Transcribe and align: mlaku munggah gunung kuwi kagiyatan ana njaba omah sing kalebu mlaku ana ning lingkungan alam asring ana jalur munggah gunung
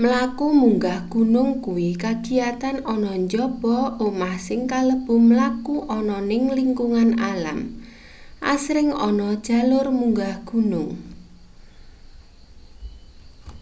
mlaku 0.00 0.46
munggah 0.60 0.98
gunung 1.12 1.50
kuwi 1.64 1.88
kagiyatan 2.02 2.76
ana 2.94 3.12
njaba 3.24 3.76
omah 4.06 4.34
sing 4.46 4.60
kalebu 4.72 5.14
mlaku 5.28 5.74
ana 5.96 6.16
ning 6.30 6.44
lingkungan 6.58 7.10
alam 7.30 7.60
asring 8.54 8.88
ana 9.06 9.28
jalur 9.46 9.86
munggah 9.98 10.34
gunung 10.48 10.88